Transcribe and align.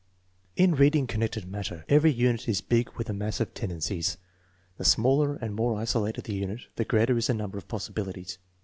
In 0.55 0.73
reading 0.73 1.05
connected 1.05 1.45
matter, 1.45 1.85
every 1.87 2.11
unit 2.11 2.49
is 2.49 2.59
big 2.59 2.89
with 2.93 3.07
a 3.07 3.13
mass 3.13 3.39
of 3.39 3.53
tendencies. 3.53 4.17
The 4.77 4.83
smaller 4.83 5.35
and 5.35 5.53
more 5.53 5.79
isolated 5.79 6.23
the 6.23 6.33
unit, 6.33 6.61
the 6.75 6.85
greater 6.85 7.15
is 7.19 7.27
the 7.27 7.35
number 7.35 7.59
of 7.59 7.67
possibilities. 7.67 8.39